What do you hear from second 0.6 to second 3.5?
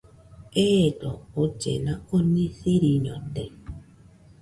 Eedo ollena oni siriñote.